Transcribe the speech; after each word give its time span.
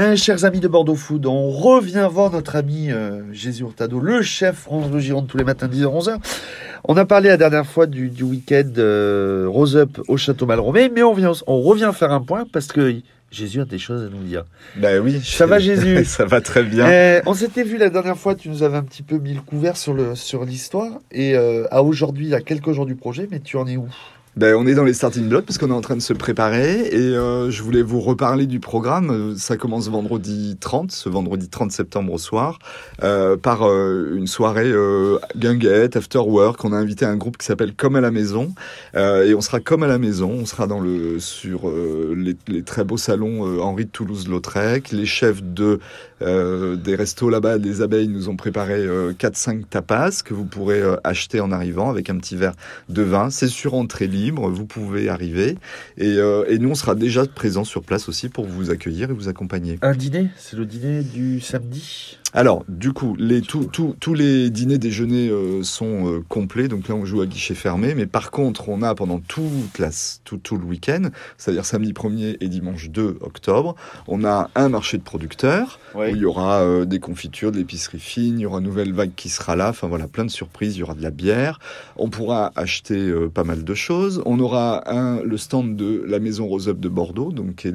Eh, 0.00 0.14
chers 0.14 0.44
amis 0.44 0.60
de 0.60 0.68
Bordeaux 0.68 0.94
Food, 0.94 1.26
on 1.26 1.50
revient 1.50 2.08
voir 2.08 2.30
notre 2.30 2.54
ami 2.54 2.92
euh, 2.92 3.22
Jésus 3.32 3.64
Hurtado, 3.64 3.98
le 3.98 4.22
chef 4.22 4.54
France 4.54 4.92
de 4.92 5.00
Gironde 5.00 5.26
tous 5.26 5.38
les 5.38 5.42
matins 5.42 5.66
10h-11h. 5.66 6.18
On 6.84 6.96
a 6.96 7.04
parlé 7.04 7.30
la 7.30 7.36
dernière 7.36 7.66
fois 7.66 7.86
du, 7.86 8.08
du 8.08 8.22
week-end 8.22 8.70
euh, 8.78 9.46
Rose 9.48 9.76
Up 9.76 9.98
au 10.06 10.16
Château 10.16 10.46
Malromé, 10.46 10.88
mais 10.88 11.02
on, 11.02 11.14
vient, 11.14 11.32
on 11.48 11.62
revient 11.62 11.90
faire 11.92 12.12
un 12.12 12.20
point 12.20 12.44
parce 12.52 12.68
que 12.68 13.00
Jésus 13.32 13.60
a 13.60 13.64
des 13.64 13.80
choses 13.80 14.04
à 14.04 14.08
nous 14.08 14.22
dire. 14.22 14.44
Ben 14.76 15.02
oui. 15.02 15.20
Ça 15.24 15.46
va 15.46 15.58
Jésus 15.58 16.04
Ça 16.04 16.26
va 16.26 16.40
très 16.40 16.62
bien. 16.62 16.88
Eh, 16.88 17.20
on 17.26 17.34
s'était 17.34 17.64
vu 17.64 17.76
la 17.76 17.90
dernière 17.90 18.16
fois, 18.16 18.36
tu 18.36 18.50
nous 18.50 18.62
avais 18.62 18.76
un 18.76 18.84
petit 18.84 19.02
peu 19.02 19.18
mis 19.18 19.34
le 19.34 19.40
couvert 19.40 19.76
sur 19.76 19.94
le 19.94 20.14
sur 20.14 20.44
l'histoire 20.44 21.00
et 21.10 21.34
euh, 21.34 21.64
à 21.72 21.82
aujourd'hui, 21.82 22.34
à 22.34 22.40
quelques 22.40 22.70
jours 22.70 22.86
du 22.86 22.94
projet, 22.94 23.26
mais 23.28 23.40
tu 23.40 23.56
en 23.56 23.66
es 23.66 23.76
où? 23.76 23.88
Ben, 24.36 24.54
on 24.54 24.66
est 24.66 24.74
dans 24.74 24.84
les 24.84 24.94
starting 24.94 25.28
blocks 25.28 25.46
parce 25.46 25.58
qu'on 25.58 25.70
est 25.70 25.74
en 25.74 25.80
train 25.80 25.96
de 25.96 26.02
se 26.02 26.12
préparer 26.12 26.88
et 26.92 26.96
euh, 26.96 27.50
je 27.50 27.62
voulais 27.62 27.82
vous 27.82 28.00
reparler 28.00 28.46
du 28.46 28.60
programme. 28.60 29.36
Ça 29.36 29.56
commence 29.56 29.88
vendredi 29.88 30.56
30, 30.60 30.92
ce 30.92 31.08
vendredi 31.08 31.48
30 31.48 31.72
septembre 31.72 32.12
au 32.12 32.18
soir, 32.18 32.60
euh, 33.02 33.36
par 33.36 33.68
euh, 33.68 34.14
une 34.16 34.28
soirée 34.28 34.72
guinguette, 35.36 35.96
after 35.96 36.18
work. 36.18 36.64
On 36.64 36.72
a 36.72 36.76
invité 36.76 37.04
un 37.04 37.16
groupe 37.16 37.36
qui 37.36 37.46
s'appelle 37.46 37.74
Comme 37.74 37.96
à 37.96 38.00
la 38.00 38.10
maison 38.10 38.54
et 38.94 39.34
on 39.34 39.40
sera 39.40 39.60
comme 39.60 39.82
à 39.82 39.88
la 39.88 39.98
maison. 39.98 40.30
On 40.30 40.46
sera 40.46 40.66
dans 40.66 40.80
le 40.80 41.18
sur 41.18 41.70
les, 42.14 42.62
très 42.62 42.84
beaux 42.84 42.96
salons 42.96 43.60
Henri 43.60 43.86
de 43.86 43.90
Toulouse-Lautrec. 43.90 44.92
Les 44.92 45.06
chefs 45.06 45.42
de 45.42 45.80
des 46.20 46.94
restos 46.96 47.30
là-bas, 47.30 47.58
des 47.58 47.82
abeilles, 47.82 48.08
nous 48.08 48.28
ont 48.28 48.36
préparé 48.36 48.74
euh, 48.74 49.12
4-5 49.12 49.64
tapas 49.70 50.22
que 50.24 50.34
vous 50.34 50.44
pourrez 50.44 50.82
acheter 51.04 51.40
en 51.40 51.52
arrivant 51.52 51.90
avec 51.90 52.10
un 52.10 52.16
petit 52.16 52.36
verre 52.36 52.54
de 52.88 53.02
vin. 53.02 53.30
C'est 53.30 53.48
sur 53.48 53.74
entrée 53.74 54.06
libre, 54.06 54.27
vous 54.30 54.66
pouvez 54.66 55.08
arriver. 55.08 55.56
Et, 55.96 56.16
euh, 56.16 56.44
et 56.48 56.58
nous, 56.58 56.70
on 56.70 56.74
sera 56.74 56.94
déjà 56.94 57.26
présents 57.26 57.64
sur 57.64 57.82
place 57.82 58.08
aussi 58.08 58.28
pour 58.28 58.46
vous 58.46 58.70
accueillir 58.70 59.10
et 59.10 59.12
vous 59.12 59.28
accompagner. 59.28 59.78
Un 59.82 59.94
dîner 59.94 60.28
C'est 60.36 60.56
le 60.56 60.66
dîner 60.66 61.02
du 61.02 61.40
samedi? 61.40 62.18
Alors, 62.34 62.62
du 62.68 62.92
coup, 62.92 63.16
les, 63.18 63.40
tous 63.40 63.64
tous- 63.64 63.96
tous 63.98 64.12
les 64.12 64.50
dîners 64.50 64.76
déjeuners 64.76 65.30
euh, 65.30 65.62
sont 65.62 66.12
euh, 66.12 66.20
complets. 66.28 66.68
Donc 66.68 66.86
là, 66.88 66.94
on 66.94 67.06
joue 67.06 67.22
à 67.22 67.26
guichet 67.26 67.54
fermé. 67.54 67.94
Mais 67.94 68.04
par 68.06 68.30
contre, 68.30 68.68
on 68.68 68.82
a 68.82 68.94
pendant 68.94 69.18
toute 69.18 69.78
la, 69.78 69.88
tout, 70.24 70.36
tout 70.36 70.58
le 70.58 70.64
week-end, 70.64 71.08
c'est-à-dire 71.38 71.64
samedi 71.64 71.92
1er 71.94 72.36
et 72.40 72.48
dimanche 72.48 72.90
2 72.90 73.16
octobre, 73.22 73.76
on 74.08 74.24
a 74.24 74.50
un 74.56 74.68
marché 74.68 74.98
de 74.98 75.02
producteurs 75.02 75.80
où 75.94 75.98
il 76.10 76.18
y 76.18 76.24
aura 76.26 76.60
euh, 76.60 76.84
des 76.84 76.98
confitures, 77.00 77.50
de 77.50 77.56
l'épicerie 77.56 77.98
fine, 77.98 78.38
il 78.38 78.42
y 78.42 78.46
aura 78.46 78.60
Nouvelle 78.60 78.92
Vague 78.92 79.12
qui 79.16 79.30
sera 79.30 79.56
là, 79.56 79.70
enfin 79.70 79.88
voilà, 79.88 80.06
plein 80.06 80.26
de 80.26 80.30
surprises, 80.30 80.76
il 80.76 80.80
y 80.80 80.82
aura 80.82 80.94
de 80.94 81.02
la 81.02 81.10
bière, 81.10 81.58
on 81.96 82.10
pourra 82.10 82.52
acheter 82.56 83.08
euh, 83.08 83.30
pas 83.30 83.44
mal 83.44 83.64
de 83.64 83.74
choses, 83.74 84.22
on 84.26 84.38
aura 84.38 84.90
un, 84.92 85.22
le 85.22 85.38
stand 85.38 85.76
de 85.76 86.04
la 86.06 86.18
Maison 86.18 86.46
Rose 86.46 86.68
Up 86.68 86.78
de 86.78 86.90
Bordeaux, 86.90 87.32
donc 87.32 87.56
qui 87.56 87.68
est 87.68 87.74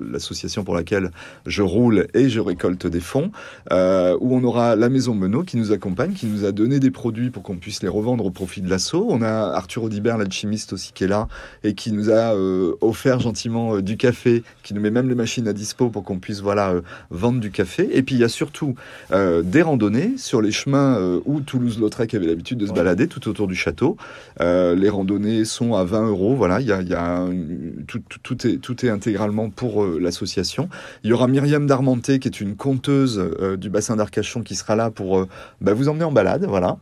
l'association 0.00 0.62
pour 0.62 0.74
laquelle 0.76 1.10
je 1.46 1.62
roule 1.62 2.06
et 2.14 2.28
je 2.28 2.38
récolte 2.40 2.86
des 2.86 3.00
fonds, 3.00 3.32
euh, 3.72 3.79
où 4.20 4.34
on 4.34 4.42
aura 4.44 4.76
la 4.76 4.88
Maison 4.88 5.14
Menot 5.14 5.42
qui 5.44 5.56
nous 5.56 5.72
accompagne, 5.72 6.12
qui 6.12 6.26
nous 6.26 6.44
a 6.44 6.52
donné 6.52 6.80
des 6.80 6.90
produits 6.90 7.30
pour 7.30 7.42
qu'on 7.42 7.56
puisse 7.56 7.82
les 7.82 7.88
revendre 7.88 8.24
au 8.26 8.30
profit 8.30 8.60
de 8.60 8.68
l'assaut, 8.70 9.06
on 9.08 9.22
a 9.22 9.30
Arthur 9.30 9.84
Audibert, 9.84 10.18
l'alchimiste 10.18 10.72
aussi 10.72 10.92
qui 10.92 11.04
est 11.04 11.08
là, 11.08 11.28
et 11.64 11.74
qui 11.74 11.92
nous 11.92 12.10
a 12.10 12.34
euh, 12.34 12.74
offert 12.80 13.20
gentiment 13.20 13.76
euh, 13.76 13.82
du 13.82 13.96
café, 13.96 14.42
qui 14.62 14.74
nous 14.74 14.80
met 14.80 14.90
même 14.90 15.08
les 15.08 15.14
machines 15.14 15.46
à 15.48 15.52
dispo 15.52 15.88
pour 15.88 16.04
qu'on 16.04 16.18
puisse 16.18 16.40
voilà 16.40 16.70
euh, 16.70 16.80
vendre 17.10 17.40
du 17.40 17.50
café. 17.50 17.88
Et 17.96 18.02
puis 18.02 18.14
il 18.16 18.20
y 18.20 18.24
a 18.24 18.28
surtout 18.28 18.74
euh, 19.12 19.42
des 19.42 19.62
randonnées 19.62 20.14
sur 20.16 20.40
les 20.42 20.52
chemins 20.52 20.96
euh, 20.98 21.20
où 21.24 21.40
Toulouse-Lautrec 21.40 22.14
avait 22.14 22.26
l'habitude 22.26 22.58
de 22.58 22.66
se 22.66 22.70
Ouais. 22.70 22.76
balader 22.76 23.08
tout 23.08 23.28
autour 23.28 23.46
du 23.48 23.54
château. 23.54 23.96
Euh, 24.40 24.74
les 24.76 24.88
randonnées 24.88 25.44
sont 25.44 25.74
à 25.74 25.84
20 25.84 26.08
euros. 26.08 26.34
Voilà, 26.36 26.60
il 26.60 26.66
y 26.66 26.72
a, 26.72 26.80
y 26.82 27.84
tout, 27.86 28.00
tout, 28.08 28.18
tout 28.22 28.46
est 28.46 28.56
tout 28.58 28.84
est 28.86 28.88
intégralement 28.90 29.50
pour 29.50 29.82
euh, 29.82 29.98
l'association. 30.00 30.68
Il 31.04 31.10
y 31.10 31.12
aura 31.12 31.26
Myriam 31.28 31.66
Darmenté 31.66 32.18
qui 32.18 32.28
est 32.28 32.40
une 32.40 32.56
conteuse 32.56 33.18
euh, 33.18 33.56
bassin 33.70 33.96
d'Arcachon 33.96 34.42
qui 34.42 34.54
sera 34.54 34.76
là 34.76 34.90
pour 34.90 35.18
euh, 35.18 35.28
bah, 35.60 35.74
vous 35.74 35.88
emmener 35.88 36.04
en 36.04 36.12
balade. 36.12 36.44
Voilà. 36.44 36.78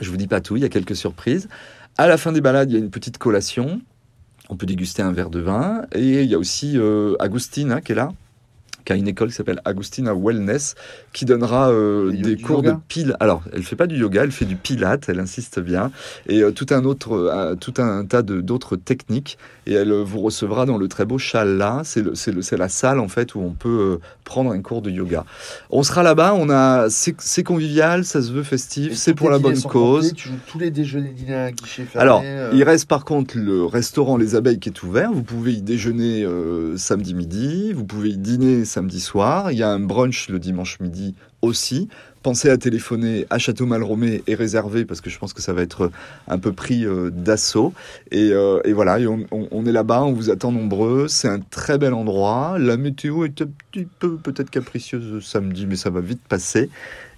Je 0.00 0.10
vous 0.10 0.16
dis 0.16 0.26
pas 0.26 0.40
tout, 0.40 0.56
il 0.56 0.62
y 0.62 0.64
a 0.64 0.68
quelques 0.68 0.96
surprises. 0.96 1.48
À 1.98 2.06
la 2.06 2.16
fin 2.16 2.32
des 2.32 2.40
balades, 2.40 2.70
il 2.70 2.74
y 2.74 2.76
a 2.76 2.80
une 2.80 2.90
petite 2.90 3.18
collation. 3.18 3.80
On 4.48 4.56
peut 4.56 4.66
déguster 4.66 5.02
un 5.02 5.12
verre 5.12 5.30
de 5.30 5.40
vin. 5.40 5.82
Et 5.94 6.22
il 6.22 6.30
y 6.30 6.34
a 6.34 6.38
aussi 6.38 6.78
euh, 6.78 7.14
Agustine 7.18 7.80
qui 7.84 7.92
est 7.92 7.96
là, 7.96 8.12
qui 8.84 8.92
a 8.92 8.96
une 8.96 9.08
école 9.08 9.28
qui 9.28 9.34
s'appelle 9.34 9.60
Agustina 9.64 10.14
Wellness, 10.14 10.74
qui 11.12 11.24
donnera 11.24 11.70
euh, 11.70 12.10
des 12.10 12.36
cours 12.36 12.62
de 12.62 12.74
pile. 12.88 13.16
Alors, 13.20 13.42
elle 13.52 13.62
fait 13.62 13.76
pas 13.76 13.86
du 13.86 13.96
yoga, 13.96 14.24
elle 14.24 14.32
fait 14.32 14.44
du 14.44 14.56
pilate, 14.56 15.08
elle 15.08 15.20
insiste 15.20 15.60
bien, 15.60 15.90
et 16.28 16.42
euh, 16.42 16.50
tout 16.50 16.66
un 16.70 16.84
autre, 16.84 17.12
euh, 17.12 17.54
tout 17.54 17.74
un 17.78 18.04
tas 18.04 18.22
de 18.22 18.40
d'autres 18.40 18.76
techniques. 18.76 19.38
Et 19.66 19.74
elle 19.74 19.92
vous 19.92 20.20
recevra 20.20 20.66
dans 20.66 20.76
le 20.76 20.88
très 20.88 21.04
beau 21.04 21.18
Chala. 21.18 21.82
C'est 21.84 22.02
le, 22.02 22.14
c'est 22.14 22.32
le, 22.32 22.42
c'est 22.42 22.56
la 22.56 22.68
salle 22.68 22.98
en 22.98 23.06
fait 23.06 23.36
où 23.36 23.40
on 23.40 23.52
peut 23.52 24.00
prendre 24.24 24.50
un 24.50 24.60
cours 24.60 24.82
de 24.82 24.90
yoga. 24.90 25.24
On 25.70 25.84
sera 25.84 26.02
là-bas. 26.02 26.34
On 26.34 26.50
a, 26.50 26.88
c'est 26.88 27.42
convivial, 27.44 28.04
ça 28.04 28.22
se 28.22 28.32
veut 28.32 28.42
festif, 28.42 28.94
c'est 28.94 29.14
pour 29.14 29.30
la 29.30 29.38
bonne 29.38 29.60
cause. 29.62 30.14
tu 30.14 30.28
joues 30.28 30.38
tous 30.48 30.58
les 30.58 30.70
déjeuners 30.70 31.10
dîners 31.10 31.34
à 31.34 31.52
guichet 31.52 31.84
fermé. 31.84 32.02
Alors, 32.02 32.24
il 32.52 32.64
reste 32.64 32.88
par 32.88 33.04
contre 33.04 33.38
le 33.38 33.64
restaurant 33.64 34.16
Les 34.16 34.34
Abeilles 34.34 34.58
qui 34.58 34.68
est 34.68 34.82
ouvert. 34.82 35.12
Vous 35.12 35.22
pouvez 35.22 35.52
y 35.52 35.62
déjeuner 35.62 36.26
samedi 36.76 37.14
midi, 37.14 37.72
vous 37.72 37.84
pouvez 37.84 38.10
y 38.10 38.18
dîner 38.18 38.64
samedi 38.72 39.00
soir. 39.00 39.52
Il 39.52 39.58
y 39.58 39.62
a 39.62 39.68
un 39.68 39.80
brunch 39.80 40.28
le 40.28 40.38
dimanche 40.38 40.78
midi 40.80 41.14
aussi. 41.42 41.88
Pensez 42.22 42.50
à 42.50 42.56
téléphoner 42.56 43.26
à 43.30 43.38
Château 43.38 43.66
Malromé 43.66 44.22
et 44.28 44.36
réserver 44.36 44.84
parce 44.84 45.00
que 45.00 45.10
je 45.10 45.18
pense 45.18 45.32
que 45.32 45.42
ça 45.42 45.52
va 45.52 45.62
être 45.62 45.90
un 46.28 46.38
peu 46.38 46.52
pris 46.52 46.86
euh, 46.86 47.10
d'assaut. 47.10 47.72
Et, 48.12 48.30
euh, 48.32 48.60
et 48.64 48.72
voilà, 48.72 49.00
et 49.00 49.08
on, 49.08 49.26
on- 49.32 49.48
on 49.50 49.66
est 49.66 49.72
là-bas, 49.72 50.04
on 50.04 50.12
vous 50.12 50.30
attend 50.30 50.52
nombreux. 50.52 51.08
C'est 51.08 51.26
un 51.28 51.40
très 51.40 51.78
bel 51.78 51.92
endroit. 51.94 52.58
La 52.60 52.76
météo 52.76 53.24
est 53.24 53.42
un 53.42 53.48
petit 53.72 53.88
peu 53.98 54.16
peut-être 54.18 54.50
capricieuse 54.50 55.24
samedi, 55.24 55.66
mais 55.66 55.74
ça 55.76 55.90
va 55.90 56.00
vite 56.00 56.20
passer. 56.28 56.70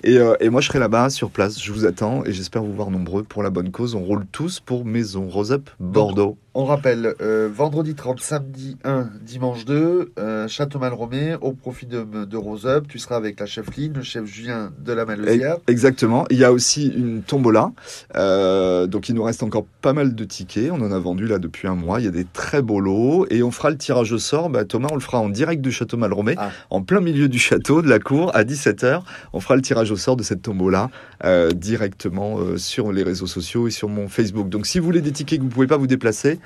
Et, 0.04 0.18
euh, 0.18 0.34
et 0.40 0.50
moi, 0.50 0.60
je 0.60 0.68
serai 0.68 0.78
là-bas 0.78 1.08
sur 1.10 1.30
place. 1.30 1.62
Je 1.62 1.72
vous 1.72 1.86
attends 1.86 2.24
et 2.24 2.32
j'espère 2.32 2.62
vous 2.62 2.72
voir 2.74 2.90
nombreux 2.90 3.22
pour 3.24 3.42
la 3.42 3.48
bonne 3.50 3.70
cause. 3.70 3.94
On 3.94 4.02
roule 4.02 4.26
tous 4.32 4.60
pour 4.60 4.84
Maison 4.84 5.28
Rose 5.28 5.50
Up 5.52 5.68
Bordeaux. 5.80 6.36
On 6.56 6.66
rappelle, 6.66 7.14
euh, 7.20 7.48
vendredi 7.52 7.94
30, 7.94 8.20
samedi 8.20 8.76
1, 8.84 9.08
dimanche 9.22 9.64
2, 9.64 10.12
euh, 10.18 10.46
Château 10.46 10.78
Malromé, 10.78 11.36
au 11.40 11.52
profit 11.52 11.86
de, 11.86 12.04
de 12.04 12.36
Rose 12.36 12.66
Up. 12.66 12.84
Tu 12.86 12.98
seras 12.98 13.16
avec 13.16 13.40
la 13.40 13.46
chef 13.46 13.74
Lynn, 13.76 13.94
le 13.94 14.02
chef 14.02 14.13
Julien 14.24 14.72
de 14.84 14.92
la 14.92 15.04
Malesière. 15.04 15.56
Exactement. 15.66 16.24
Il 16.30 16.38
y 16.38 16.44
a 16.44 16.52
aussi 16.52 16.86
une 16.88 17.22
tombola. 17.22 17.72
Euh, 18.16 18.86
donc, 18.86 19.08
il 19.08 19.14
nous 19.14 19.22
reste 19.22 19.42
encore 19.42 19.64
pas 19.82 19.92
mal 19.92 20.14
de 20.14 20.24
tickets. 20.24 20.70
On 20.70 20.80
en 20.80 20.92
a 20.92 20.98
vendu 20.98 21.26
là 21.26 21.38
depuis 21.38 21.66
un 21.68 21.74
mois. 21.74 22.00
Il 22.00 22.04
y 22.04 22.08
a 22.08 22.12
des 22.12 22.26
très 22.32 22.62
beaux 22.62 22.80
lots. 22.80 23.26
Et 23.30 23.42
on 23.42 23.50
fera 23.50 23.70
le 23.70 23.76
tirage 23.78 24.12
au 24.12 24.18
sort. 24.18 24.50
Bah, 24.50 24.64
Thomas, 24.64 24.88
on 24.90 24.94
le 24.94 25.00
fera 25.00 25.18
en 25.18 25.28
direct 25.28 25.60
du 25.62 25.72
Château 25.72 25.96
Malromé, 25.96 26.34
Ah. 26.38 26.50
en 26.70 26.82
plein 26.82 27.00
milieu 27.00 27.28
du 27.28 27.38
château, 27.38 27.82
de 27.82 27.88
la 27.88 27.98
cour, 27.98 28.30
à 28.34 28.44
17h. 28.44 29.02
On 29.32 29.40
fera 29.40 29.56
le 29.56 29.62
tirage 29.62 29.90
au 29.90 29.96
sort 29.96 30.16
de 30.16 30.22
cette 30.22 30.42
tombola 30.42 30.90
euh, 31.24 31.50
directement 31.50 32.38
euh, 32.38 32.56
sur 32.58 32.92
les 32.92 33.02
réseaux 33.02 33.26
sociaux 33.26 33.66
et 33.68 33.70
sur 33.70 33.88
mon 33.88 34.08
Facebook. 34.08 34.48
Donc, 34.48 34.66
si 34.66 34.78
vous 34.78 34.84
voulez 34.84 35.00
des 35.00 35.12
tickets 35.12 35.38
que 35.38 35.42
vous 35.42 35.48
ne 35.48 35.54
pouvez 35.54 35.66
pas 35.66 35.76
vous 35.76 35.86
déplacer, 35.86 36.38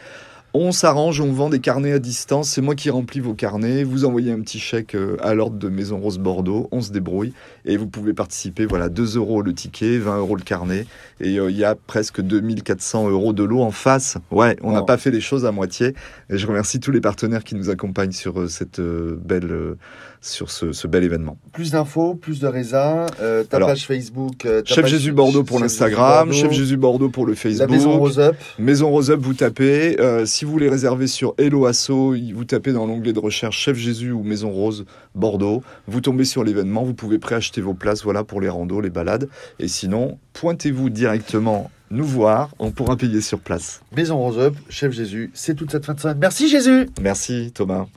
on 0.54 0.72
s'arrange, 0.72 1.20
on 1.20 1.32
vend 1.32 1.50
des 1.50 1.60
carnets 1.60 1.92
à 1.92 1.98
distance. 1.98 2.48
C'est 2.48 2.60
moi 2.62 2.75
qui 2.75 2.91
remplis 2.91 3.20
vos 3.20 3.34
carnets. 3.34 3.84
Vous 3.84 4.04
envoyez 4.04 4.32
un 4.32 4.41
petit 4.41 4.59
chèque 4.59 4.94
euh, 4.94 5.16
à 5.22 5.34
l'ordre 5.34 5.59
de 5.59 5.69
Maison 5.69 5.98
Rose 5.98 6.19
Bordeaux. 6.19 6.69
On 6.72 6.81
se 6.81 6.91
débrouille 6.91 7.32
et 7.64 7.76
vous 7.76 7.86
pouvez 7.86 8.14
participer. 8.14 8.64
Voilà, 8.66 8.88
2 8.88 9.16
euros 9.16 9.42
le 9.42 9.53
ticket, 9.53 9.98
20 9.98 10.19
euros 10.19 10.37
le 10.37 10.42
carnet. 10.42 10.87
Et 11.20 11.38
euh, 11.38 11.50
il 11.50 11.56
y 11.56 11.64
a 11.64 11.75
presque 11.75 12.20
2400 12.20 13.10
euros 13.10 13.32
de 13.32 13.42
lot 13.44 13.62
en 13.62 13.70
face. 13.70 14.16
Ouais, 14.31 14.56
on 14.62 14.72
n'a 14.72 14.82
pas 14.82 14.97
fait 14.97 15.10
les 15.10 15.20
choses 15.20 15.44
à 15.44 15.53
moitié. 15.53 15.94
Et 16.31 16.38
je 16.38 16.47
remercie 16.47 16.81
tous 16.81 16.92
les 16.92 17.00
partenaires 17.00 17.44
qui 17.44 17.54
nous 17.54 17.70
accompagnent 17.70 18.12
sur 18.12 18.41
euh, 18.41 18.48
cette 18.48 18.78
euh, 18.78 19.19
belle, 19.22 19.76
sur 20.20 20.50
ce, 20.50 20.72
ce 20.72 20.87
bel 20.87 21.04
événement. 21.04 21.37
Plus 21.53 21.72
d'infos, 21.72 22.14
plus 22.14 22.41
de 22.41 22.48
euh, 22.48 23.44
ta 23.44 23.56
Alors, 23.56 23.69
page 23.69 23.87
Facebook. 23.87 24.38
ta 24.38 24.64
Chef 24.64 24.82
page- 24.82 24.91
Jésus 24.91 25.12
Bordeaux 25.12 25.44
pour 25.44 25.60
l'Instagram, 25.60 26.32
Chef 26.32 26.53
Jésus 26.53 26.76
Bordeaux 26.76 27.08
pour 27.10 27.26
le 27.26 27.32
La 27.32 27.37
Facebook. 27.38 27.70
maison 27.70 27.98
Rose 27.98 28.19
Up. 28.19 28.37
Maison 28.58 28.91
Rose 28.91 29.10
Up, 29.10 29.20
vous 29.22 29.34
tapez. 29.34 29.97
Si 30.38 30.44
vous 30.44 30.53
voulez 30.53 30.69
réserver 30.69 31.09
sur 31.09 31.34
Hello 31.37 31.66
Asso, 31.66 32.15
vous 32.32 32.44
tapez 32.44 32.72
dans 32.72 32.87
l'onglet 32.87 33.12
de 33.12 33.19
recherche 33.19 33.59
Chef 33.59 33.76
Jésus 33.76 34.12
ou 34.12 34.22
Maison 34.22 34.50
Rose 34.50 34.84
Bordeaux. 35.16 35.65
Vous 35.88 36.00
tombez 36.00 36.25
sur 36.25 36.44
l'événement, 36.44 36.85
vous 36.85 36.94
pouvez 36.94 37.19
préacheter 37.19 37.61
vos 37.61 37.75
places 37.75 38.05
voilà, 38.05 38.23
pour 38.23 38.40
les 38.40 38.49
randos, 38.49 38.81
les 38.81 38.88
balades. 38.88 39.29
Et 39.58 39.67
sinon, 39.67 40.20
pointez-vous 40.35 40.90
directement 40.90 41.73
nous 41.90 42.05
voir, 42.05 42.50
on 42.61 42.70
pourra 42.70 42.96
payer 42.96 43.20
sur 43.20 43.40
place. 43.40 43.81
Maison 43.96 44.17
Rose 44.17 44.38
Up, 44.38 44.55
chef 44.69 44.93
Jésus. 44.93 45.32
C'est 45.35 45.56
toute 45.56 45.73
cette 45.73 45.85
fin 45.85 45.94
de 45.94 46.00
semaine. 46.00 46.19
Merci 46.20 46.49
Jésus 46.49 46.88
Merci 47.02 47.50
Thomas. 47.52 47.87